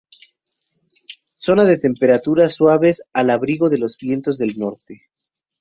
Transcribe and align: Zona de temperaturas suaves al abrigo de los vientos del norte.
Zona 1.35 1.63
de 1.65 1.77
temperaturas 1.77 2.55
suaves 2.55 3.03
al 3.13 3.29
abrigo 3.29 3.69
de 3.69 3.77
los 3.77 3.99
vientos 3.99 4.39
del 4.39 4.57
norte. 4.57 5.03